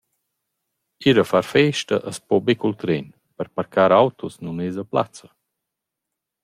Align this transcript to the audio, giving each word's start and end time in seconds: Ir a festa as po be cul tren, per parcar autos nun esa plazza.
Ir 1.09 1.15
a 1.23 1.43
festa 1.55 1.95
as 2.09 2.17
po 2.27 2.35
be 2.45 2.53
cul 2.61 2.75
tren, 2.83 3.05
per 3.37 3.47
parcar 3.55 3.91
autos 4.01 4.33
nun 4.43 4.57
esa 4.69 4.83
plazza. 4.91 5.27